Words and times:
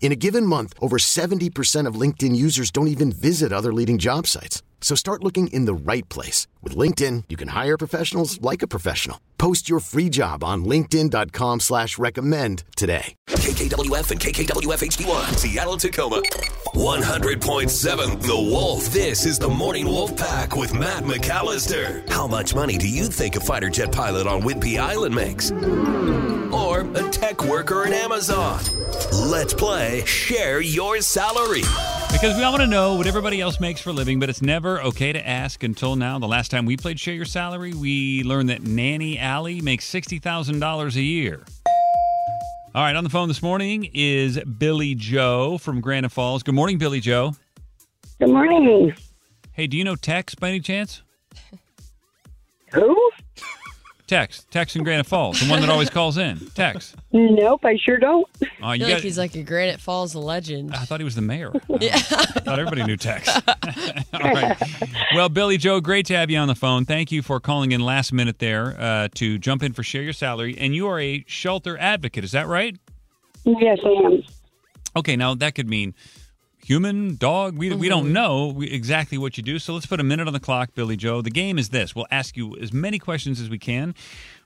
In 0.00 0.12
a 0.12 0.16
given 0.16 0.44
month, 0.46 0.74
over 0.80 0.98
70% 0.98 1.86
of 1.88 1.94
LinkedIn 2.00 2.36
users 2.36 2.70
don't 2.70 2.88
even 2.88 3.10
visit 3.10 3.52
other 3.52 3.72
leading 3.72 3.96
job 3.96 4.26
sites. 4.26 4.62
So 4.82 4.94
start 4.94 5.24
looking 5.24 5.46
in 5.46 5.64
the 5.64 5.72
right 5.74 6.06
place. 6.10 6.46
With 6.62 6.76
LinkedIn, 6.76 7.24
you 7.30 7.38
can 7.38 7.48
hire 7.48 7.78
professionals 7.78 8.38
like 8.42 8.60
a 8.60 8.66
professional. 8.66 9.18
Post 9.38 9.66
your 9.68 9.80
free 9.80 10.10
job 10.10 10.44
on 10.44 10.64
linkedin.com 10.66 11.60
slash 11.60 11.96
recommend 11.96 12.64
today. 12.76 13.14
KKWF 13.28 14.10
and 14.10 14.20
KKWF 14.20 14.82
HD1, 14.82 15.36
Seattle, 15.38 15.78
Tacoma. 15.78 16.20
100.7 16.74 18.22
The 18.22 18.34
Wolf. 18.34 18.86
This 18.92 19.24
is 19.24 19.38
the 19.38 19.48
Morning 19.48 19.86
Wolf 19.86 20.14
Pack 20.16 20.54
with 20.56 20.74
Matt 20.74 21.04
McAllister. 21.04 22.08
How 22.10 22.26
much 22.26 22.54
money 22.54 22.76
do 22.76 22.88
you 22.88 23.06
think 23.06 23.36
a 23.36 23.40
fighter 23.40 23.70
jet 23.70 23.90
pilot 23.92 24.26
on 24.26 24.42
Whidbey 24.42 24.78
Island 24.78 25.14
makes? 25.14 25.50
Or 26.52 26.80
a 26.80 27.10
tech 27.34 27.48
worker 27.48 27.84
in 27.84 27.92
Amazon? 27.92 28.60
Let's 29.12 29.54
play 29.54 30.04
Share 30.04 30.60
Your 30.60 31.00
Salary. 31.00 31.62
Because 32.12 32.36
we 32.36 32.44
all 32.44 32.52
want 32.52 32.62
to 32.62 32.68
know 32.68 32.94
what 32.94 33.06
everybody 33.06 33.40
else 33.40 33.58
makes 33.58 33.80
for 33.80 33.90
a 33.90 33.92
living, 33.92 34.20
but 34.20 34.28
it's 34.28 34.42
never 34.42 34.80
okay 34.82 35.12
to 35.12 35.26
ask 35.26 35.62
until 35.64 35.96
now. 35.96 36.18
The 36.18 36.28
last 36.28 36.50
time 36.50 36.64
we 36.64 36.76
played 36.76 37.00
Share 37.00 37.14
Your 37.14 37.24
Salary, 37.24 37.72
we 37.72 38.22
learned 38.22 38.50
that 38.50 38.62
Nanny 38.62 39.18
Alley 39.18 39.60
makes 39.60 39.90
$60,000 39.90 40.94
a 40.94 41.02
year. 41.02 41.44
All 42.74 42.82
right, 42.82 42.94
on 42.94 43.04
the 43.04 43.10
phone 43.10 43.28
this 43.28 43.42
morning 43.42 43.88
is 43.92 44.38
Billie 44.40 44.94
Joe 44.94 45.58
from 45.58 45.80
Granite 45.80 46.10
Falls. 46.10 46.42
Good 46.42 46.54
morning, 46.54 46.78
Billie 46.78 47.00
Joe. 47.00 47.34
Good 48.20 48.30
morning. 48.30 48.94
Hey, 49.52 49.66
do 49.66 49.76
you 49.76 49.84
know 49.84 49.96
Tex 49.96 50.34
by 50.34 50.50
any 50.50 50.60
chance? 50.60 51.02
Who? 52.72 53.10
Tex, 54.14 54.46
Tex 54.50 54.76
in 54.76 54.84
Granite 54.84 55.06
Falls, 55.06 55.40
the 55.40 55.50
one 55.50 55.60
that 55.60 55.68
always 55.68 55.90
calls 55.90 56.18
in. 56.18 56.38
Tex. 56.54 56.94
Nope, 57.12 57.64
I 57.64 57.76
sure 57.76 57.98
don't. 57.98 58.28
Oh, 58.42 58.68
I 58.68 58.78
feel 58.78 58.86
got, 58.86 58.94
like 58.94 59.02
he's 59.02 59.18
like 59.18 59.34
a 59.34 59.42
Granite 59.42 59.80
Falls 59.80 60.14
legend. 60.14 60.72
I 60.72 60.84
thought 60.84 61.00
he 61.00 61.04
was 61.04 61.16
the 61.16 61.22
mayor. 61.22 61.52
Yeah. 61.80 61.96
I 61.96 61.98
thought 61.98 62.60
everybody 62.60 62.84
knew 62.84 62.96
Tex. 62.96 63.28
All 64.14 64.20
right. 64.20 64.56
Well, 65.14 65.28
Billie 65.28 65.56
Joe, 65.56 65.80
great 65.80 66.06
to 66.06 66.16
have 66.16 66.30
you 66.30 66.38
on 66.38 66.46
the 66.46 66.54
phone. 66.54 66.84
Thank 66.84 67.10
you 67.10 67.20
for 67.20 67.40
calling 67.40 67.72
in 67.72 67.80
last 67.80 68.12
minute 68.12 68.38
there 68.38 68.76
uh, 68.80 69.08
to 69.16 69.38
jump 69.38 69.64
in 69.64 69.72
for 69.72 69.82
Share 69.82 70.02
Your 70.02 70.12
Salary. 70.12 70.56
And 70.56 70.74
you 70.74 70.86
are 70.86 71.00
a 71.00 71.24
shelter 71.26 71.76
advocate, 71.76 72.22
is 72.22 72.30
that 72.32 72.46
right? 72.46 72.76
Yes, 73.44 73.78
I 73.84 73.88
am. 73.88 74.22
Okay, 74.96 75.16
now 75.16 75.34
that 75.34 75.56
could 75.56 75.68
mean 75.68 75.94
human, 76.64 77.16
dog. 77.16 77.56
We, 77.58 77.74
we 77.74 77.88
don't 77.88 78.12
know 78.12 78.60
exactly 78.62 79.18
what 79.18 79.36
you 79.36 79.42
do. 79.42 79.58
So 79.58 79.74
let's 79.74 79.86
put 79.86 80.00
a 80.00 80.04
minute 80.04 80.26
on 80.26 80.32
the 80.32 80.40
clock, 80.40 80.70
Billie 80.74 80.96
Joe. 80.96 81.20
The 81.20 81.30
game 81.30 81.58
is 81.58 81.68
this 81.68 81.94
we'll 81.94 82.06
ask 82.10 82.36
you 82.36 82.56
as 82.56 82.72
many 82.72 82.98
questions 82.98 83.40
as 83.40 83.50
we 83.50 83.58
can. 83.58 83.94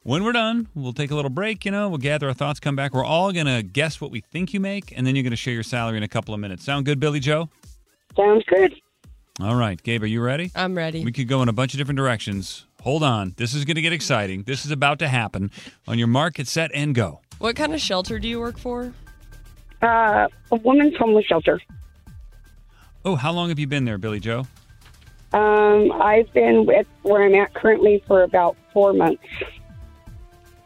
When 0.02 0.24
we're 0.24 0.32
done, 0.32 0.68
we'll 0.74 0.92
take 0.92 1.10
a 1.10 1.14
little 1.14 1.30
break, 1.30 1.64
you 1.64 1.70
know, 1.70 1.88
we'll 1.88 1.98
gather 1.98 2.28
our 2.28 2.34
thoughts, 2.34 2.60
come 2.60 2.76
back. 2.76 2.94
We're 2.94 3.04
all 3.04 3.32
going 3.32 3.46
to 3.46 3.62
guess 3.62 4.00
what 4.00 4.10
we 4.10 4.20
think 4.20 4.54
you 4.54 4.60
make, 4.60 4.92
and 4.96 5.06
then 5.06 5.14
you're 5.14 5.22
going 5.22 5.32
to 5.32 5.36
share 5.36 5.54
your 5.54 5.62
salary 5.62 5.96
in 5.96 6.02
a 6.02 6.08
couple 6.08 6.32
of 6.32 6.40
minutes. 6.40 6.64
Sound 6.64 6.86
good, 6.86 6.98
Billie 6.98 7.20
Joe? 7.20 7.50
Sounds 8.16 8.42
good. 8.48 8.74
All 9.40 9.54
right, 9.54 9.80
Gabe, 9.82 10.02
are 10.02 10.06
you 10.06 10.20
ready? 10.20 10.50
I'm 10.54 10.74
ready. 10.74 11.04
We 11.04 11.12
could 11.12 11.28
go 11.28 11.42
in 11.42 11.48
a 11.48 11.52
bunch 11.52 11.74
of 11.74 11.78
different 11.78 11.98
directions. 11.98 12.64
Hold 12.82 13.02
on. 13.02 13.34
This 13.36 13.54
is 13.54 13.64
going 13.64 13.76
to 13.76 13.82
get 13.82 13.92
exciting. 13.92 14.44
This 14.44 14.64
is 14.64 14.70
about 14.70 14.98
to 15.00 15.08
happen. 15.08 15.50
On 15.86 15.98
your 15.98 16.08
mark, 16.08 16.34
get 16.34 16.48
set, 16.48 16.70
and 16.74 16.94
go. 16.94 17.20
What 17.38 17.54
kind 17.54 17.74
of 17.74 17.80
shelter 17.80 18.18
do 18.18 18.28
you 18.28 18.40
work 18.40 18.58
for? 18.58 18.92
Uh, 19.82 20.26
a 20.50 20.56
woman's 20.56 20.96
homeless 20.96 21.26
shelter. 21.26 21.60
Oh, 23.08 23.16
how 23.16 23.32
long 23.32 23.48
have 23.48 23.58
you 23.58 23.66
been 23.66 23.86
there, 23.86 23.96
Billie 23.96 24.20
Joe? 24.20 24.46
Um, 25.32 25.91
I've 25.92 26.30
been 26.34 26.69
at 26.69 26.86
where 27.00 27.22
I'm 27.22 27.34
at 27.36 27.54
currently 27.54 28.04
for 28.06 28.22
about 28.22 28.54
four 28.74 28.92
months. 28.92 29.24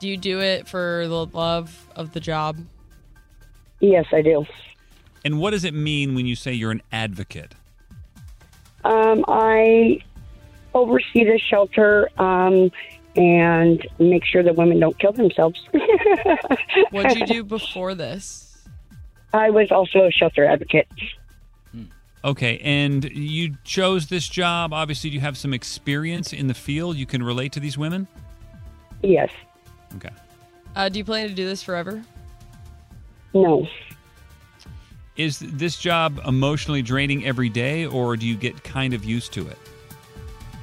Do 0.00 0.08
you 0.08 0.16
do 0.16 0.41
it 0.41 0.66
for 0.66 1.06
the 1.06 1.26
love 1.26 1.86
of 1.94 2.14
the 2.14 2.19
job? 2.19 2.56
Yes, 3.78 4.06
I 4.10 4.22
do. 4.22 4.44
And 5.25 5.38
what 5.38 5.50
does 5.50 5.62
it 5.62 5.72
mean 5.72 6.16
when 6.16 6.26
you 6.26 6.34
say 6.34 6.52
you're 6.52 6.72
an 6.72 6.82
advocate? 6.91 7.54
Um, 8.82 9.25
I 9.28 10.02
oversee 10.75 11.22
the 11.22 11.38
shelter 11.38 12.08
um, 12.20 12.72
and 13.14 13.86
make 14.00 14.25
sure 14.25 14.42
that 14.42 14.56
women 14.56 14.81
don't 14.81 14.98
kill 14.98 15.12
themselves. 15.12 15.60
What 16.91 17.08
did 17.08 17.20
you 17.20 17.26
do 17.36 17.44
before 17.44 17.94
this? 17.94 18.66
I 19.32 19.50
was 19.50 19.70
also 19.70 20.06
a 20.06 20.10
shelter 20.10 20.44
advocate. 20.44 20.88
Okay, 22.25 22.59
and 22.59 23.05
you 23.10 23.56
chose 23.65 24.06
this 24.06 24.28
job. 24.28 24.72
Obviously, 24.72 25.10
you 25.10 25.21
have 25.21 25.37
some 25.37 25.53
experience 25.53 26.33
in 26.33 26.47
the 26.47 26.55
field. 26.55 26.97
You 26.97 27.06
can 27.06 27.22
relate 27.22 27.53
to 27.53 27.60
these 27.60 27.77
women? 27.77 28.06
Yes. 29.03 29.31
Okay. 29.97 30.10
Uh, 30.77 30.88
do 30.88 30.99
you 30.99 31.05
plan 31.05 31.28
to 31.28 31.34
do 31.34 31.44
this 31.47 31.62
forever? 31.62 32.03
No. 33.34 33.66
Is 35.16 35.41
this 35.41 35.77
job 35.77 36.21
emotionally 36.27 36.81
draining 36.81 37.27
every 37.27 37.49
day, 37.49 37.87
or 37.87 38.16
do 38.16 38.27
you 38.27 38.37
get 38.37 38.62
kind 38.62 38.94
of 38.94 39.05
used 39.05 39.32
to 39.34 39.47
it? 39.49 39.59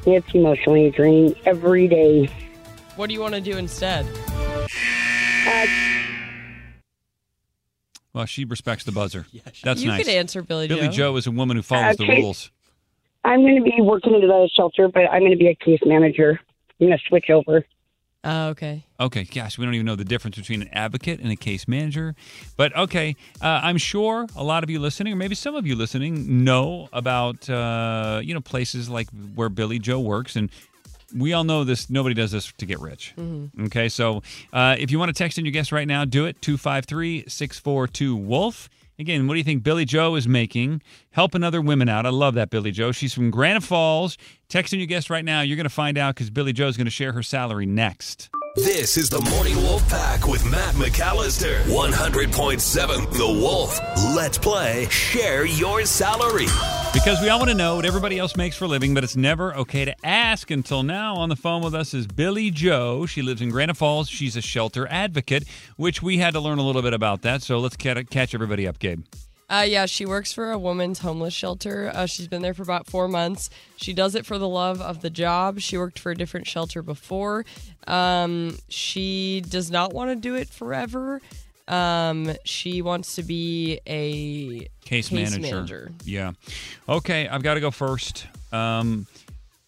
It's 0.06 0.34
emotionally 0.34 0.90
draining 0.92 1.36
every 1.46 1.88
day. 1.88 2.30
What 2.96 3.08
do 3.08 3.14
you 3.14 3.20
want 3.20 3.36
to 3.36 3.42
do 3.42 3.58
instead? 3.58 4.08
Uh, 5.46 5.66
Well, 8.14 8.26
she 8.26 8.46
respects 8.46 8.84
the 8.84 8.92
buzzer. 8.92 9.26
That's 9.64 9.82
you 9.82 9.90
nice. 9.90 10.06
could 10.06 10.14
answer 10.14 10.42
Billie, 10.42 10.68
Billie 10.68 10.88
Joe. 10.88 10.92
Joe 10.94 11.16
is 11.18 11.28
a 11.28 11.32
woman 11.32 11.58
who 11.58 11.64
follows 11.64 11.98
the 11.98 12.04
Okay. 12.04 12.22
rules. 12.22 12.52
I'm 13.26 13.42
going 13.42 13.58
to 13.58 13.62
be 13.64 13.74
working 13.82 14.16
at 14.16 14.22
the 14.22 14.50
shelter, 14.56 14.88
but 14.88 15.04
I'm 15.12 15.20
going 15.20 15.32
to 15.32 15.38
be 15.38 15.48
a 15.48 15.56
case 15.56 15.82
manager. 15.86 16.40
I'm 16.80 16.88
going 16.88 16.98
to 16.98 17.04
switch 17.08 17.30
over. 17.30 17.66
Oh, 18.24 18.48
okay. 18.50 18.86
Okay, 19.00 19.24
gosh, 19.24 19.58
we 19.58 19.64
don't 19.66 19.74
even 19.76 19.86
know 19.86 19.96
the 19.96 20.04
difference 20.04 20.38
between 20.38 20.62
an 20.62 20.70
advocate 20.74 21.20
and 21.22 21.32
a 21.32 21.38
case 21.38 21.68
manager. 21.70 22.16
But 22.58 22.76
okay, 22.76 23.16
uh, 23.42 23.62
I'm 23.64 23.78
sure 23.78 24.28
a 24.36 24.44
lot 24.44 24.64
of 24.64 24.70
you 24.70 24.80
listening, 24.80 25.14
or 25.14 25.16
maybe 25.16 25.36
some 25.36 25.56
of 25.56 25.66
you 25.66 25.76
listening, 25.76 26.44
know 26.44 26.90
about 26.92 27.50
uh, 27.50 28.20
you 28.22 28.34
know 28.34 28.42
places 28.42 28.90
like 28.90 29.08
where 29.36 29.48
Billie 29.48 29.80
Joe 29.80 30.02
works, 30.02 30.36
and 30.36 30.50
we 31.16 31.34
all 31.34 31.44
know 31.44 31.64
this. 31.64 31.90
Nobody 31.90 32.16
does 32.16 32.32
this 32.32 32.52
to 32.58 32.66
get 32.66 32.80
rich. 32.80 33.14
Okay, 33.66 33.90
so 33.90 34.22
uh, 34.54 34.76
if 34.80 34.92
you 34.92 35.00
want 35.00 35.10
to 35.10 35.14
text 35.14 35.38
in 35.38 35.46
your 35.46 35.52
guess 35.52 35.72
right 35.72 35.88
now, 35.88 36.06
do 36.06 36.26
it 36.26 36.42
253 36.42 37.26
642 37.28 38.16
Wolf. 38.16 38.70
Again, 39.00 39.28
what 39.28 39.36
do 39.36 39.38
you 39.38 39.46
think 39.46 39.64
Billie 39.64 39.86
Joe 39.86 40.16
is 40.16 40.28
making? 40.28 40.82
Helping 41.12 41.42
other 41.42 41.62
women 41.62 41.88
out. 41.88 42.06
I 42.06 42.10
love 42.10 42.34
that, 42.34 42.50
Billie 42.50 42.72
Joe. 42.72 42.92
She's 42.92 43.14
from 43.14 43.32
Granite 43.32 43.64
Falls. 43.64 44.18
Texting 44.50 44.80
your 44.80 44.88
guest 44.88 45.10
right 45.10 45.24
now. 45.24 45.40
You're 45.40 45.56
going 45.56 45.64
to 45.64 45.70
find 45.70 45.98
out 45.98 46.16
because 46.16 46.30
Billie 46.30 46.52
Joe's 46.52 46.76
going 46.76 46.86
to 46.86 46.92
share 46.92 47.14
her 47.14 47.24
salary 47.24 47.66
next. 47.66 48.30
This 48.56 48.98
is 48.98 49.10
the 49.10 49.22
Morning 49.32 49.56
Wolf 49.56 49.88
Pack 49.88 50.28
with 50.28 50.44
Matt 50.44 50.76
McAllister. 50.76 51.62
100.7 51.64 53.12
The 53.14 53.26
Wolf. 53.26 53.80
Let's 54.14 54.38
play 54.38 54.88
Share 54.90 55.46
Your 55.46 55.86
Salary. 55.86 56.48
Because 56.92 57.22
we 57.22 57.30
all 57.30 57.38
want 57.38 57.52
to 57.52 57.56
know 57.56 57.76
what 57.76 57.86
everybody 57.86 58.18
else 58.18 58.36
makes 58.36 58.56
for 58.56 58.66
a 58.66 58.68
living, 58.68 58.96
but 58.96 59.04
it's 59.04 59.16
never 59.16 59.56
okay 59.56 59.86
to 59.86 59.96
ask 60.06 60.50
until 60.50 60.82
now. 60.82 61.16
On 61.16 61.30
the 61.30 61.36
phone 61.36 61.62
with 61.62 61.76
us 61.76 61.94
is 61.94 62.08
Billie 62.08 62.50
Joe. 62.50 63.06
She 63.06 63.22
lives 63.22 63.42
in 63.42 63.50
Granite 63.50 63.78
Falls. 63.78 64.10
She's 64.10 64.36
a 64.36 64.42
shelter 64.42 64.88
advocate, 64.88 65.44
which 65.78 66.02
we 66.02 66.18
had 66.18 66.34
to 66.34 66.40
learn 66.40 66.58
a 66.58 66.64
little 66.64 66.82
bit 66.82 66.94
about 66.94 67.22
that. 67.22 67.44
So 67.44 67.60
let's 67.60 67.76
catch 67.76 68.34
everybody 68.34 68.68
up, 68.68 68.80
Gabe. 68.80 69.04
Uh, 69.50 69.66
yeah, 69.68 69.86
she 69.86 70.06
works 70.06 70.34
for 70.34 70.52
a 70.52 70.60
woman's 70.60 71.00
homeless 71.00 71.34
shelter. 71.34 71.92
Uh, 71.94 72.06
she's 72.06 72.28
been 72.28 72.42
there 72.42 72.54
for 72.54 72.64
about 72.64 72.88
four 72.88 73.08
months. 73.08 73.50
She 73.78 73.94
does 73.94 74.14
it 74.16 74.26
for 74.26 74.38
the 74.38 74.48
love 74.48 74.82
of 74.82 75.02
the 75.02 75.10
job. 75.10 75.60
She 75.60 75.78
worked 75.78 76.00
for 76.00 76.12
a 76.12 76.16
different 76.16 76.48
shelter 76.48 76.82
before. 76.82 77.46
Um, 77.88 78.58
she 78.68 79.42
does 79.48 79.72
not 79.72 79.94
want 79.94 80.10
to 80.10 80.16
do 80.16 80.36
it 80.36 80.50
forever. 80.50 81.22
Um, 81.70 82.34
she 82.46 82.82
wants 82.82 83.16
to 83.16 83.24
be 83.24 83.80
a 83.88 84.68
Case, 84.84 85.10
Case 85.10 85.12
manager. 85.12 85.40
manager. 85.40 85.92
Yeah. 86.04 86.32
Okay, 86.88 87.28
I've 87.28 87.44
got 87.44 87.54
to 87.54 87.60
go 87.60 87.72
first. 87.72 88.28
Um, 88.52 89.06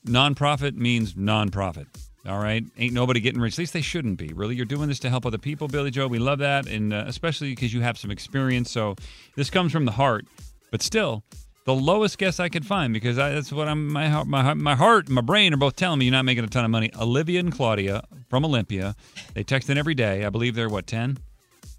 nonprofit 0.06 0.76
means 0.76 1.14
nonprofit. 1.14 1.86
All 2.28 2.38
right, 2.38 2.64
ain't 2.78 2.94
nobody 2.94 3.20
getting 3.20 3.42
rich. 3.42 3.56
At 3.56 3.60
least 3.60 3.74
they 3.74 3.82
shouldn't 3.82 4.18
be. 4.18 4.32
Really, 4.34 4.56
you're 4.56 4.66
doing 4.66 4.88
this 4.88 5.00
to 5.00 5.10
help 5.10 5.26
other 5.26 5.40
people, 5.40 5.68
Billie 5.68 5.90
Joe. 5.90 6.08
We 6.08 6.20
love 6.20 6.40
that, 6.40 6.68
and 6.68 6.94
uh, 6.94 7.06
especially 7.08 7.50
because 7.50 7.74
you 7.74 7.82
have 7.82 7.98
some 7.98 8.12
experience. 8.12 8.70
So 8.70 8.96
this 9.36 9.50
comes 9.50 9.72
from 9.72 9.86
the 9.86 9.92
heart. 9.92 10.26
But 10.70 10.84
still, 10.84 11.24
the 11.66 11.74
lowest 11.74 12.20
guess 12.20 12.40
I 12.40 12.48
could 12.48 12.66
find 12.66 12.94
because 12.94 13.18
I, 13.18 13.32
that's 13.32 13.52
what 13.52 13.68
I'm. 13.68 13.88
My 13.88 14.08
heart, 14.08 14.28
my 14.28 14.44
heart, 14.44 14.58
my 14.58 14.76
heart, 14.76 15.10
my 15.10 15.22
brain 15.22 15.52
are 15.54 15.58
both 15.58 15.76
telling 15.76 15.98
me 15.98 16.06
you're 16.06 16.12
not 16.12 16.26
making 16.26 16.44
a 16.44 16.48
ton 16.48 16.64
of 16.64 16.70
money. 16.70 16.92
Olivia 17.00 17.40
and 17.40 17.52
Claudia 17.52 18.04
from 18.30 18.46
Olympia, 18.46 18.96
they 19.34 19.44
text 19.44 19.70
in 19.72 19.80
every 19.80 19.96
day. 19.96 20.24
I 20.24 20.30
believe 20.30 20.54
they're 20.54 20.70
what 20.70 20.86
ten. 20.86 21.18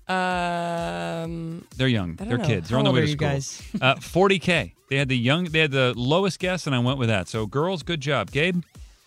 Um, 0.09 1.67
They're 1.77 1.89
young. 1.89 2.17
They're 2.17 2.39
know. 2.39 2.45
kids. 2.45 2.69
They're 2.69 2.77
How 2.77 2.81
on 2.81 2.85
the 2.85 2.91
way 2.93 3.01
are 3.01 3.05
to 3.05 3.11
you 3.11 3.17
school. 3.17 3.29
guys? 3.29 3.63
uh, 3.81 3.95
40k. 3.97 4.73
They 4.89 4.97
had 4.97 5.09
the 5.09 5.17
young. 5.17 5.45
They 5.45 5.61
had 5.61 5.71
the 5.71 5.95
lowest 5.97 6.39
guess, 6.39 6.67
and 6.67 6.75
I 6.75 6.79
went 6.79 6.99
with 6.99 7.09
that. 7.09 7.29
So 7.29 7.47
girls, 7.47 7.83
good 7.83 8.01
job, 8.01 8.31
Gabe. 8.31 8.63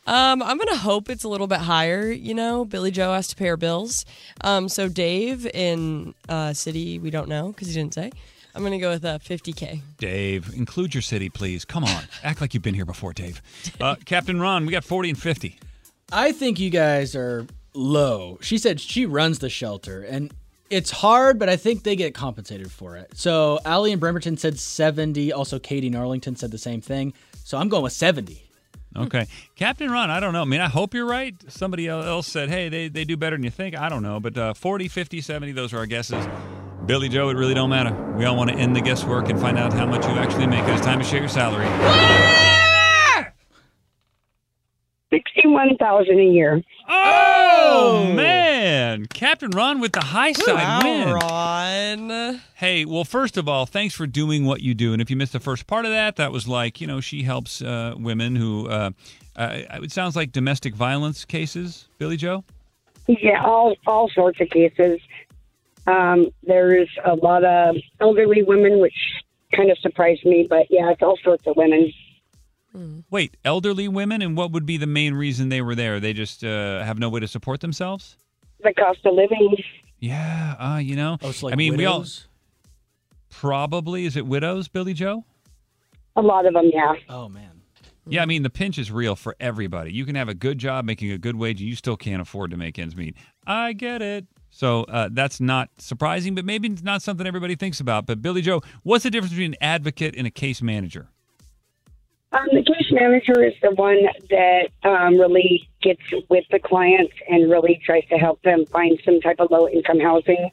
Um, 0.07 0.43
I'm 0.43 0.57
gonna 0.59 0.75
hope 0.77 1.09
it's 1.09 1.23
a 1.23 1.27
little 1.29 1.47
bit 1.47 1.59
higher. 1.59 2.11
You 2.11 2.35
know, 2.35 2.63
Billie 2.63 2.91
Joe 2.91 3.13
has 3.13 3.27
to 3.29 3.35
pay 3.35 3.47
her 3.47 3.57
bills. 3.57 4.05
Um, 4.41 4.69
so 4.69 4.87
Dave 4.87 5.47
in 5.47 6.13
uh, 6.29 6.53
city 6.53 6.99
we 6.99 7.09
don't 7.09 7.27
know 7.27 7.47
because 7.49 7.67
he 7.69 7.73
didn't 7.73 7.93
say. 7.95 8.11
I'm 8.53 8.63
gonna 8.63 8.79
go 8.79 8.91
with 8.91 9.03
uh, 9.03 9.17
50k. 9.19 9.81
Dave, 9.97 10.53
include 10.55 10.93
your 10.93 11.01
city, 11.01 11.29
please. 11.29 11.65
Come 11.65 11.83
on, 11.83 12.03
act 12.23 12.39
like 12.39 12.53
you've 12.53 12.63
been 12.63 12.75
here 12.75 12.85
before, 12.85 13.13
Dave. 13.13 13.41
Uh, 13.81 13.95
Captain 14.05 14.39
Ron, 14.39 14.65
we 14.65 14.71
got 14.71 14.83
40 14.83 15.09
and 15.09 15.19
50. 15.19 15.59
I 16.11 16.31
think 16.31 16.59
you 16.59 16.69
guys 16.69 17.15
are 17.15 17.47
low. 17.73 18.37
She 18.41 18.57
said 18.59 18.79
she 18.79 19.05
runs 19.07 19.39
the 19.39 19.49
shelter, 19.49 20.03
and 20.03 20.31
it's 20.69 20.91
hard, 20.91 21.39
but 21.39 21.49
I 21.49 21.55
think 21.55 21.83
they 21.83 21.95
get 21.95 22.13
compensated 22.13 22.71
for 22.71 22.95
it. 22.97 23.11
So 23.15 23.59
Allie 23.65 23.91
and 23.91 23.99
Bremerton 23.99 24.37
said 24.37 24.59
70. 24.59 25.31
Also, 25.31 25.59
Katie 25.59 25.87
and 25.87 25.95
Arlington 25.95 26.35
said 26.35 26.51
the 26.51 26.57
same 26.57 26.81
thing. 26.81 27.13
So 27.43 27.57
I'm 27.57 27.69
going 27.69 27.83
with 27.83 27.93
70. 27.93 28.41
Okay, 28.97 29.27
Captain 29.57 29.91
Ron. 29.91 30.09
I 30.09 30.21
don't 30.21 30.31
know. 30.31 30.41
I 30.41 30.45
mean, 30.45 30.61
I 30.61 30.69
hope 30.69 30.93
you're 30.93 31.05
right. 31.05 31.35
Somebody 31.49 31.89
else 31.89 32.27
said, 32.27 32.47
"Hey, 32.47 32.69
they, 32.69 32.87
they 32.87 33.03
do 33.03 33.17
better 33.17 33.35
than 33.35 33.43
you 33.43 33.49
think." 33.49 33.77
I 33.77 33.89
don't 33.89 34.03
know, 34.03 34.21
but 34.21 34.37
uh, 34.37 34.53
40, 34.53 34.87
50, 34.87 35.19
70, 35.19 35.51
Those 35.51 35.73
are 35.73 35.79
our 35.79 35.85
guesses. 35.85 36.25
Billie 36.85 37.09
Joe, 37.09 37.27
it 37.29 37.33
really 37.33 37.53
don't 37.53 37.69
matter. 37.69 37.93
We 38.13 38.23
all 38.23 38.37
want 38.37 38.51
to 38.51 38.55
end 38.55 38.73
the 38.73 38.81
guesswork 38.81 39.29
and 39.29 39.37
find 39.37 39.57
out 39.57 39.73
how 39.73 39.85
much 39.85 40.05
you 40.05 40.11
actually 40.11 40.47
make. 40.47 40.63
It's 40.69 40.85
time 40.85 40.99
to 40.99 41.05
share 41.05 41.19
your 41.19 41.27
salary. 41.27 41.65
Sixty-one 45.15 45.77
thousand 45.77 46.19
a 46.19 46.25
year. 46.25 46.61
Oh 46.89 48.11
man, 48.13 49.05
Captain 49.05 49.49
Ron 49.49 49.79
with 49.79 49.93
the 49.93 50.01
high 50.01 50.33
side 50.33 50.83
win. 50.83 51.13
Ron. 51.13 52.41
Hey, 52.55 52.83
well, 52.83 53.05
first 53.05 53.37
of 53.37 53.47
all, 53.47 53.65
thanks 53.65 53.95
for 53.95 54.05
doing 54.05 54.43
what 54.43 54.59
you 54.59 54.73
do. 54.73 54.91
And 54.91 55.01
if 55.01 55.09
you 55.09 55.15
missed 55.15 55.31
the 55.31 55.39
first 55.39 55.67
part 55.67 55.85
of 55.85 55.91
that, 55.91 56.17
that 56.17 56.33
was 56.33 56.49
like, 56.49 56.81
you 56.81 56.87
know, 56.87 56.99
she 56.99 57.23
helps 57.23 57.61
uh, 57.61 57.95
women 57.97 58.35
who, 58.35 58.67
uh, 58.67 58.91
uh, 59.37 59.59
it 59.83 59.93
sounds 59.93 60.17
like 60.17 60.33
domestic 60.33 60.75
violence 60.75 61.23
cases, 61.23 61.87
Billie 61.97 62.17
Joe? 62.17 62.43
Yeah, 63.07 63.41
all 63.41 63.77
all 63.87 64.09
sorts 64.09 64.41
of 64.41 64.49
cases. 64.49 64.99
Um, 65.87 66.27
there's 66.43 66.89
a 67.05 67.15
lot 67.15 67.45
of 67.45 67.77
elderly 68.01 68.43
women, 68.43 68.79
which 68.79 68.97
kind 69.55 69.71
of 69.71 69.77
surprised 69.77 70.25
me, 70.25 70.45
but 70.49 70.67
yeah, 70.69 70.91
it's 70.91 71.01
all 71.01 71.17
sorts 71.23 71.47
of 71.47 71.55
women. 71.55 71.93
Wait, 73.09 73.37
elderly 73.45 73.87
women? 73.87 74.21
And 74.21 74.35
what 74.35 74.51
would 74.51 74.65
be 74.65 74.77
the 74.77 74.87
main 74.87 75.13
reason 75.13 75.49
they 75.49 75.61
were 75.61 75.75
there? 75.75 75.99
They 75.99 76.13
just 76.13 76.43
uh, 76.43 76.83
have 76.83 76.99
no 76.99 77.09
way 77.09 77.19
to 77.19 77.27
support 77.27 77.61
themselves? 77.61 78.17
The 78.63 78.73
cost 78.73 78.99
of 79.05 79.13
living. 79.13 79.55
Yeah, 79.99 80.55
uh, 80.59 80.77
you 80.77 80.95
know. 80.95 81.17
Oh, 81.21 81.29
it's 81.29 81.43
like 81.43 81.53
I 81.53 81.55
mean, 81.55 81.77
we 81.77 81.85
all 81.85 82.05
probably, 83.29 84.05
is 84.05 84.15
it 84.15 84.25
widows, 84.25 84.67
Billie 84.67 84.93
Joe? 84.93 85.25
A 86.15 86.21
lot 86.21 86.45
of 86.45 86.53
them, 86.53 86.69
yeah. 86.73 86.93
Oh, 87.09 87.27
man. 87.27 87.61
Yeah, 88.07 88.21
I 88.21 88.25
mean, 88.25 88.43
the 88.43 88.49
pinch 88.49 88.77
is 88.77 88.91
real 88.91 89.15
for 89.15 89.35
everybody. 89.39 89.91
You 89.91 90.05
can 90.05 90.15
have 90.15 90.29
a 90.29 90.35
good 90.35 90.59
job 90.59 90.85
making 90.85 91.11
a 91.11 91.17
good 91.17 91.35
wage, 91.35 91.59
and 91.59 91.67
you 91.67 91.75
still 91.75 91.97
can't 91.97 92.21
afford 92.21 92.51
to 92.51 92.57
make 92.57 92.77
ends 92.77 92.95
meet. 92.95 93.15
I 93.47 93.73
get 93.73 94.01
it. 94.01 94.25
So 94.51 94.83
uh, 94.83 95.09
that's 95.11 95.41
not 95.41 95.69
surprising, 95.79 96.35
but 96.35 96.45
maybe 96.45 96.69
it's 96.69 96.83
not 96.83 97.01
something 97.01 97.25
everybody 97.27 97.55
thinks 97.55 97.79
about. 97.79 98.05
But 98.05 98.21
Billie 98.21 98.41
Joe, 98.41 98.61
what's 98.83 99.03
the 99.03 99.09
difference 99.09 99.33
between 99.33 99.53
an 99.53 99.57
advocate 99.59 100.15
and 100.15 100.25
a 100.27 100.29
case 100.29 100.61
manager? 100.61 101.09
Um, 102.35 102.47
the 102.51 102.63
case 102.63 102.91
manager 102.91 103.41
is 103.43 103.53
the 103.61 103.71
one 103.71 104.03
that 104.29 104.67
um, 104.83 105.17
really 105.17 105.69
gets 105.81 106.01
with 106.29 106.43
the 106.51 106.59
clients 106.59 107.13
and 107.29 107.49
really 107.49 107.79
tries 107.85 108.03
to 108.09 108.17
help 108.17 108.41
them 108.41 108.65
find 108.65 108.99
some 109.05 109.21
type 109.21 109.37
of 109.39 109.51
low 109.51 109.69
income 109.69 110.01
housing. 110.01 110.51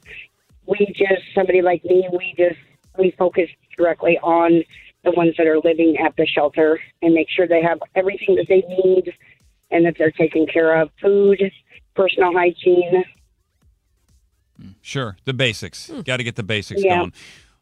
We 0.65 0.77
just, 0.95 1.23
somebody 1.35 1.61
like 1.61 1.83
me, 1.83 2.07
we 2.17 2.35
just, 2.37 2.59
we 2.97 3.11
focus 3.17 3.49
directly 3.75 4.17
on 4.23 4.63
the 5.03 5.11
ones 5.11 5.33
that 5.37 5.45
are 5.45 5.59
living 5.59 5.97
at 5.97 6.15
the 6.15 6.25
shelter 6.25 6.79
and 7.01 7.13
make 7.13 7.29
sure 7.29 7.47
they 7.47 7.61
have 7.61 7.79
everything 7.95 8.35
that 8.35 8.47
they 8.47 8.61
need 8.61 9.13
and 9.69 9.85
that 9.85 9.95
they're 9.97 10.11
taken 10.11 10.45
care 10.47 10.79
of 10.79 10.89
food, 11.01 11.51
personal 11.95 12.31
hygiene. 12.31 13.03
Sure, 14.81 15.17
the 15.25 15.33
basics. 15.33 15.91
Got 16.05 16.17
to 16.17 16.23
get 16.23 16.37
the 16.37 16.43
basics 16.43 16.81
Yeah. 16.81 16.99
going. 16.99 17.13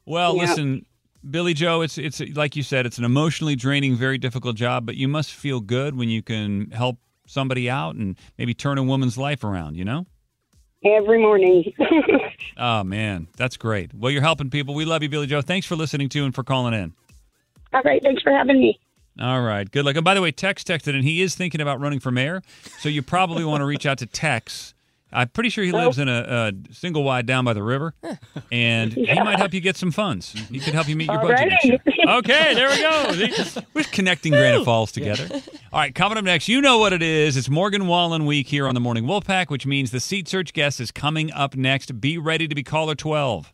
Well, 0.06 0.36
Yeah. 0.36 0.42
listen, 0.44 0.86
Billie 1.30 1.54
Joe, 1.54 1.82
it's 1.82 1.98
it's 1.98 2.20
like 2.36 2.56
you 2.56 2.64
said, 2.64 2.86
it's 2.86 2.98
an 2.98 3.06
emotionally 3.06 3.56
draining, 3.56 3.96
very 3.96 4.18
difficult 4.18 4.56
job, 4.56 4.86
but 4.86 4.96
you 4.96 5.08
must 5.08 5.34
feel 5.34 5.60
good 5.60 5.96
when 5.96 6.10
you 6.10 6.22
can 6.22 6.72
help 6.72 6.98
somebody 7.28 7.70
out 7.70 7.96
and 7.96 8.18
maybe 8.38 8.54
turn 8.54 8.78
a 8.78 8.84
woman's 8.84 9.18
life 9.18 9.44
around. 9.44 9.76
You 9.76 9.86
know? 9.86 10.06
Every 10.84 11.20
morning. 11.20 11.74
Oh 12.58 12.84
man, 12.84 13.28
that's 13.38 13.58
great. 13.58 13.94
Well, 13.94 14.12
you're 14.12 14.22
helping 14.22 14.50
people. 14.50 14.76
We 14.76 14.86
love 14.86 15.02
you, 15.04 15.10
Billie 15.10 15.28
Joe. 15.28 15.42
Thanks 15.42 15.66
for 15.66 15.76
listening 15.76 16.10
to 16.10 16.26
and 16.26 16.36
for 16.36 16.44
calling 16.44 16.74
in. 16.74 16.94
All 17.74 17.82
right, 17.84 18.02
thanks 18.04 18.22
for 18.22 18.32
having 18.32 18.60
me. 18.60 18.80
All 19.20 19.42
right, 19.42 19.70
good 19.70 19.86
luck. 19.86 19.96
And 19.96 20.04
by 20.04 20.14
the 20.14 20.22
way, 20.22 20.32
Tex 20.32 20.64
texted, 20.64 20.94
and 20.96 21.04
he 21.04 21.22
is 21.22 21.36
thinking 21.36 21.62
about 21.62 21.80
running 21.80 22.00
for 22.00 22.12
mayor. 22.12 22.42
So 22.80 22.90
you 22.90 23.02
probably 23.02 23.46
want 23.46 23.62
to 23.62 23.66
reach 23.66 23.86
out 23.86 23.98
to 24.00 24.06
Tex. 24.06 24.74
I'm 25.14 25.30
pretty 25.30 25.50
sure 25.50 25.64
he 25.64 25.72
lives 25.72 26.00
in 26.00 26.08
a, 26.08 26.52
a 26.70 26.74
single 26.74 27.04
wide 27.04 27.26
down 27.26 27.44
by 27.46 27.54
the 27.54 27.64
river, 27.64 27.94
and 28.52 28.94
he 28.94 29.14
might 29.16 29.38
help 29.38 29.54
you 29.54 29.62
get 29.62 29.76
some 29.78 29.92
funds. 29.92 30.32
He 30.50 30.60
could 30.60 30.74
help 30.74 30.88
you 30.88 30.96
meet 30.96 31.08
your 31.10 31.20
budget. 31.22 31.82
Okay, 32.08 32.54
there 32.56 32.70
we 32.70 32.82
go. 32.82 33.62
We're 33.74 33.84
connecting 33.84 34.32
Granite 34.34 34.66
Falls 34.66 34.92
together. 34.92 35.28
All 35.72 35.80
right, 35.80 35.94
coming 35.94 36.18
up 36.18 36.24
next, 36.24 36.48
you 36.48 36.60
know 36.62 36.80
what 36.80 36.94
it 36.94 37.02
is. 37.04 37.38
It's 37.38 37.50
Morgan 37.50 37.88
Wallen 37.88 38.26
week 38.26 38.48
here 38.48 38.68
on 38.68 38.74
the 38.74 38.82
Morning 38.82 39.06
Wolfpack, 39.06 39.50
which 39.50 39.66
means 39.66 39.92
the 39.92 40.00
seat 40.00 40.28
search 40.28 40.54
guest 40.54 40.80
is 40.82 40.92
coming 40.92 41.32
up 41.32 41.56
next. 41.56 42.02
Be 42.02 42.18
ready 42.18 42.48
to 42.48 42.56
be 42.56 42.64
caller 42.64 42.96
12. 42.96 43.54